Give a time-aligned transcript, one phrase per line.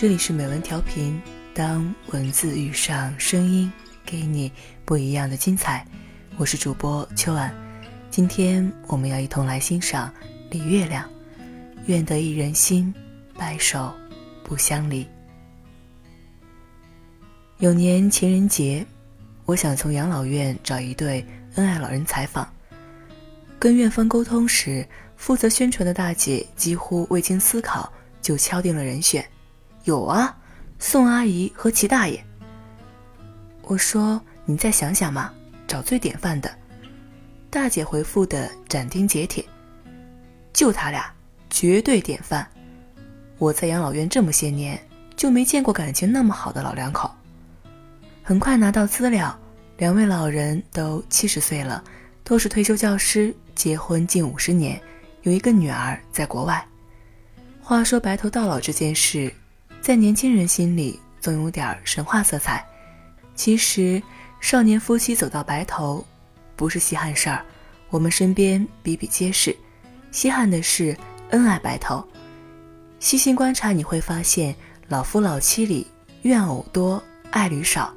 [0.00, 1.20] 这里是美文调频，
[1.52, 3.72] 当文字遇上声音，
[4.06, 4.52] 给你
[4.84, 5.84] 不一样的精彩。
[6.36, 7.52] 我是主播秋晚，
[8.08, 10.14] 今天我们要一同来欣赏
[10.52, 11.04] 李月亮。
[11.86, 12.94] 愿得一人心，
[13.36, 13.92] 白首
[14.44, 15.04] 不相离。
[17.56, 18.86] 有年情人节，
[19.46, 21.26] 我想从养老院找一对
[21.56, 22.48] 恩爱老人采访。
[23.58, 29.28] 跟院方沟通时，负责宣传的大姐几乎未经思考就敲定了人选。
[29.88, 30.36] 有啊，
[30.78, 32.22] 宋阿姨和齐大爷。
[33.62, 35.32] 我说：“你再想想嘛，
[35.66, 36.58] 找最典范的。”
[37.48, 39.42] 大姐回复的斩钉截铁
[40.52, 41.10] ：“就他俩，
[41.48, 42.46] 绝对典范。
[43.38, 44.78] 我在养老院这么些年，
[45.16, 47.10] 就没见过感情那么好的老两口。”
[48.22, 49.34] 很快拿到资料，
[49.78, 51.82] 两位老人都七十岁了，
[52.22, 54.78] 都是退休教师，结婚近五十年，
[55.22, 56.62] 有一个女儿在国外。
[57.62, 59.32] 话说白头到老这件事。
[59.80, 62.64] 在年轻人心里，总有点神话色彩。
[63.34, 64.02] 其实，
[64.40, 66.04] 少年夫妻走到白头，
[66.56, 67.44] 不是稀罕事儿。
[67.90, 69.56] 我们身边比比皆是。
[70.10, 70.96] 稀罕的是
[71.30, 72.06] 恩爱白头。
[72.98, 74.54] 细心观察，你会发现，
[74.88, 75.86] 老夫老妻里
[76.22, 77.94] 怨偶多，爱侣少。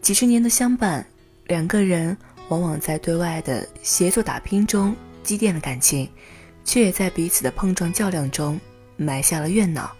[0.00, 1.04] 几十年的相伴，
[1.46, 2.16] 两个人
[2.48, 6.08] 往往在对外的协作打拼中积淀了感情，
[6.64, 8.60] 却也在彼此的碰撞较量中
[8.96, 9.90] 埋下了怨恼。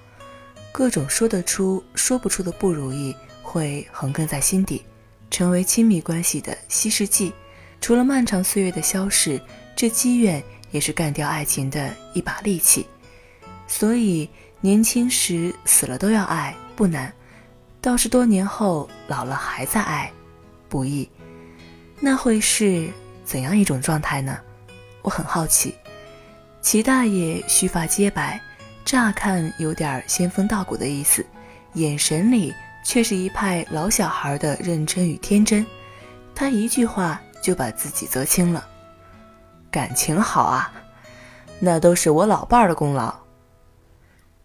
[0.73, 4.85] 各种说得出、说不出的不如意会横亘在心底，
[5.31, 7.33] 成为亲密关系的稀释剂。
[7.81, 9.41] 除了漫长岁月的消逝，
[9.75, 12.87] 这积怨也是干掉爱情的一把利器。
[13.67, 14.29] 所以，
[14.61, 17.13] 年轻时死了都要爱不难，
[17.81, 20.13] 倒是多年后老了还在爱，
[20.69, 21.09] 不易。
[21.99, 22.89] 那会是
[23.25, 24.39] 怎样一种状态呢？
[25.03, 25.75] 我很好奇。
[26.61, 28.41] 齐大爷须发皆白。
[28.91, 31.25] 乍看有点仙风道骨的意思，
[31.75, 35.65] 眼神里却是一派老小孩的认真与天真。
[36.35, 38.67] 他一句话就把自己责清了
[39.71, 40.73] ：“感情好啊，
[41.61, 43.15] 那都是我老伴儿的功劳。”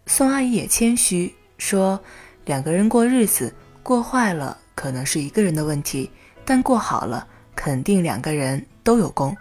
[0.06, 2.00] 宋阿姨也谦虚说
[2.46, 6.12] ：“两个人过日子，过坏了可能是一个人的问题，
[6.46, 9.36] 但过好了，肯定两个人都有功。”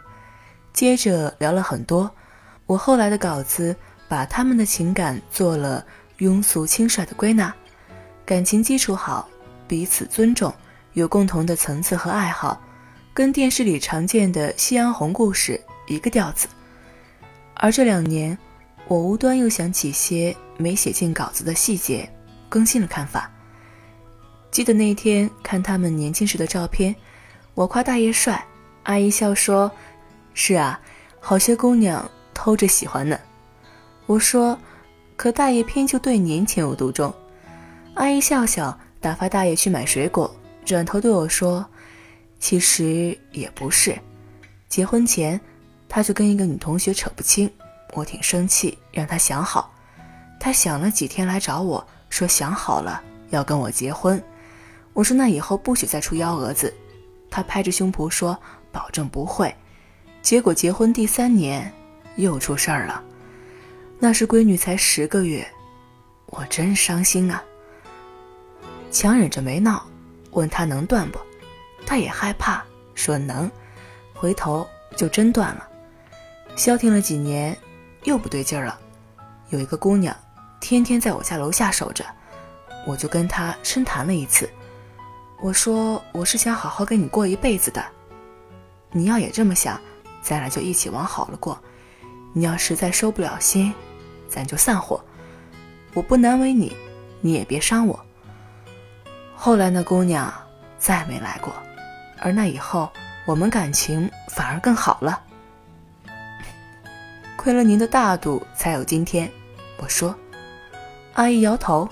[0.73, 2.11] 接着聊了很多，
[2.65, 3.77] 我后来的稿子。
[4.15, 5.85] 把他们的情感做了
[6.19, 7.53] 庸俗轻率的归纳，
[8.25, 9.29] 感情基础好，
[9.67, 10.55] 彼此尊重，
[10.93, 12.63] 有共同的层次和爱好，
[13.13, 16.47] 跟电视里常见的夕阳红故事一个调子。
[17.55, 18.39] 而这两年，
[18.87, 22.09] 我无端又想起些没写进稿子的细节，
[22.49, 23.29] 更新了看法。
[24.53, 26.95] 记得那天看他们年轻时的照片，
[27.55, 28.47] 我夸大爷帅，
[28.85, 29.69] 阿姨笑说
[30.35, 30.81] ：“是啊，
[31.19, 33.19] 好些姑娘偷着喜欢呢。”
[34.07, 34.59] 我说
[35.17, 37.13] ：“可大爷偏就对您情有独钟。”
[37.95, 40.31] 阿姨笑笑，打发大爷去买水果，
[40.65, 41.65] 转头对我说
[42.39, 43.99] ：“其实也不是，
[44.69, 45.41] 结婚前
[45.89, 47.51] 他就跟一个女同学扯不清，
[47.95, 49.73] 我挺生气，让他想好。
[50.39, 54.23] 他想了几天来找我说想好了要跟我结婚。
[54.93, 56.73] 我说那以后不许再出幺蛾子。
[57.31, 58.39] 他拍着胸脯说
[58.71, 59.55] 保证不会。
[60.21, 61.73] 结果结婚第三年
[62.17, 63.03] 又出事儿了。”
[64.05, 65.51] 那时闺女才十个月，
[66.27, 67.43] 我真伤心啊。
[68.91, 69.83] 强忍着没闹，
[70.33, 71.19] 问她能断不？
[71.87, 72.63] 她也害怕，
[72.95, 73.51] 说能。
[74.13, 75.67] 回头就真断了。
[76.55, 77.57] 消停了几年，
[78.03, 78.79] 又不对劲儿了。
[79.49, 80.15] 有一个姑娘，
[80.61, 82.05] 天天在我家楼下守着，
[82.87, 84.47] 我就跟她深谈了一次。
[85.41, 87.83] 我说我是想好好跟你过一辈子的，
[88.93, 89.81] 你要也这么想，
[90.21, 91.59] 咱俩就一起往好了过。
[92.35, 93.73] 你要实在收不了心。
[94.35, 95.01] 咱就散伙，
[95.93, 96.77] 我不难为你，
[97.21, 98.05] 你也别伤我。
[99.33, 100.33] 后来那姑娘
[100.77, 101.55] 再没来过，
[102.19, 102.91] 而那以后
[103.27, 105.23] 我们感情反而更好了。
[107.37, 109.31] 亏了您的大度，才有今天。
[109.77, 110.13] 我说，
[111.13, 111.89] 阿姨摇头。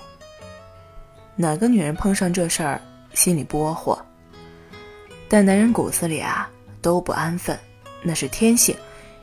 [1.37, 2.81] 哪个女人碰上这事儿
[3.13, 3.97] 心里不窝火？
[5.29, 6.49] 但男人骨子里啊
[6.81, 7.57] 都不安分，
[8.01, 8.75] 那是天性，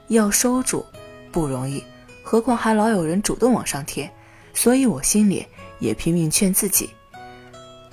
[0.09, 0.87] 要收住
[1.31, 1.85] 不容易。
[2.31, 4.09] 何况还老有人主动往上贴，
[4.55, 5.45] 所以我心里
[5.81, 6.89] 也拼命劝自己。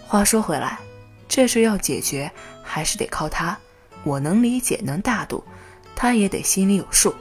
[0.05, 0.77] 话说回来，
[1.27, 2.31] 这事要解决
[2.61, 3.57] 还是得靠他。
[4.03, 5.43] 我能理解，能大度，
[5.95, 7.15] 他也得心里有数。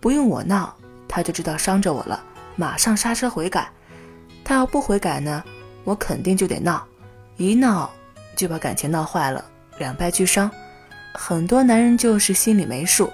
[0.00, 0.76] 不用我闹，
[1.06, 2.20] 他就知道伤着我了，
[2.56, 3.70] 马上刹车悔改。
[4.42, 5.44] 他要不悔改呢，
[5.84, 6.84] 我肯定就得闹，
[7.36, 7.88] 一闹
[8.34, 9.44] 就把感情闹坏了，
[9.78, 10.50] 两败俱伤。
[11.14, 13.12] 很多男人就是心里没数，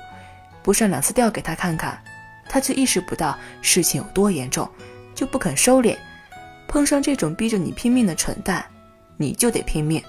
[0.62, 2.02] 不上两次吊给他看看。
[2.54, 4.70] 他却意识不到事情有多严重，
[5.12, 5.98] 就不肯收敛，
[6.68, 8.64] 碰上这种逼着你拼命的蠢蛋，
[9.16, 10.00] 你就得拼命，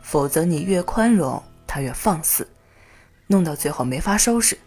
[0.00, 2.44] 否则你越宽容，他越放肆，
[3.28, 4.58] 弄到最后没法收拾。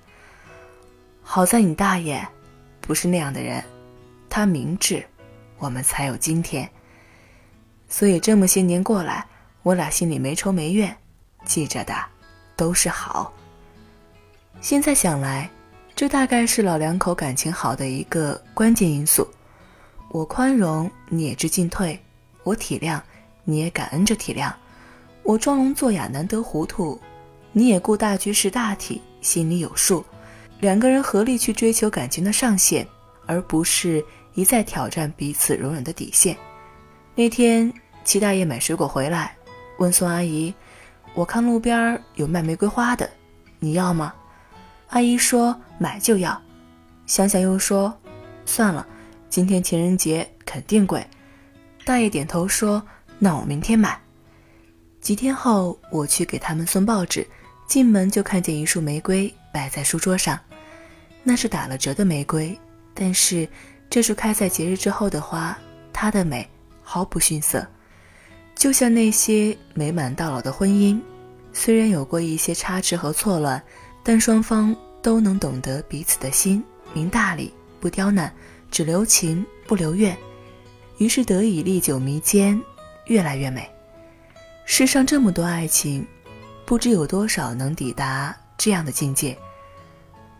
[1.21, 2.25] 好在你大爷
[2.79, 3.61] 不是那样的人，
[4.29, 5.05] 他明智，
[5.57, 6.69] 我们才有今天。
[7.89, 9.27] 所以这么些年过来，
[9.61, 10.95] 我俩心里没仇没怨，
[11.43, 11.93] 记着的
[12.55, 13.33] 都是好。
[14.61, 15.49] 现在想来，
[15.95, 19.25] 这大概是老两口感情好的一个关键因素。
[20.09, 21.97] 我宽容，你也知进退；
[22.43, 22.99] 我体谅，
[23.45, 24.51] 你也感恩着体谅；
[25.23, 26.99] 我装聋作哑，难得糊涂，
[27.53, 30.03] 你也顾大局识大体，心里有数。
[30.59, 32.85] 两个人合力去追求感情的上限，
[33.25, 34.03] 而不是
[34.33, 36.35] 一再挑战彼此容忍的底线。
[37.15, 37.71] 那天，
[38.03, 39.33] 齐大爷买水果回来，
[39.79, 40.53] 问宋阿姨
[41.15, 43.09] ：“我看路边有卖玫瑰花的，
[43.59, 44.13] 你要吗？”
[44.89, 46.39] 阿姨说：“买就要。”
[47.05, 47.93] 想想又说
[48.45, 48.85] ：“算了，
[49.29, 51.05] 今天情人节肯定贵。”
[51.83, 52.81] 大爷点头说
[53.19, 53.99] ：“那我明天买。”
[55.01, 57.27] 几天后，我去给他们送报纸，
[57.67, 60.39] 进门就看见一束玫瑰摆在书桌上，
[61.23, 62.57] 那是打了折的玫瑰，
[62.93, 63.47] 但是
[63.89, 65.55] 这束开在节日之后的花，
[65.93, 66.49] 它的美
[66.81, 67.67] 毫不逊色，
[68.55, 70.99] 就像那些美满到老的婚姻，
[71.53, 73.61] 虽然有过一些差池和错乱。
[74.07, 76.63] 但双方都能懂得彼此的心，
[76.93, 78.31] 明大理，不刁难，
[78.69, 80.15] 只留情不留怨，
[80.99, 82.61] 于是得以历久弥坚，
[83.07, 83.67] 越来越美。
[84.63, 86.05] 世上这么多爱情，
[86.67, 89.35] 不知有多少能抵达这样的境界。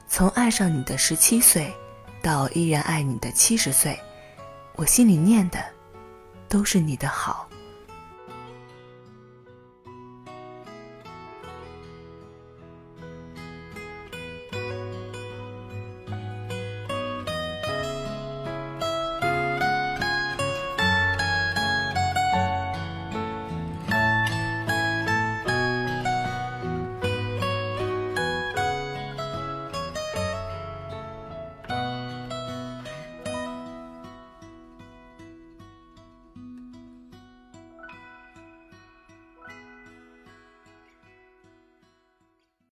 [0.08, 1.74] 从爱上你的十七岁，
[2.22, 4.00] 到依然爱你的七十岁，
[4.76, 5.58] 我心里念的，
[6.48, 7.50] 都是你的好。